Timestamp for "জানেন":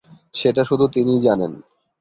1.21-1.51